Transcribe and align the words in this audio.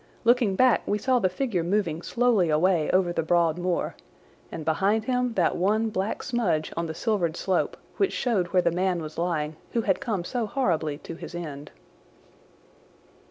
Looking 0.23 0.55
back 0.55 0.81
we 0.87 0.97
saw 0.97 1.19
the 1.19 1.29
figure 1.29 1.63
moving 1.63 2.01
slowly 2.01 2.49
away 2.49 2.89
over 2.89 3.13
the 3.13 3.21
broad 3.21 3.59
moor, 3.59 3.95
and 4.51 4.65
behind 4.65 5.03
him 5.03 5.35
that 5.35 5.55
one 5.55 5.91
black 5.91 6.23
smudge 6.23 6.73
on 6.75 6.87
the 6.87 6.95
silvered 6.95 7.37
slope 7.37 7.77
which 7.97 8.11
showed 8.11 8.47
where 8.47 8.63
the 8.63 8.71
man 8.71 9.03
was 9.03 9.19
lying 9.19 9.57
who 9.73 9.81
had 9.81 10.01
come 10.01 10.23
so 10.23 10.47
horribly 10.47 10.97
to 10.97 11.13
his 11.13 11.35
end. 11.35 11.69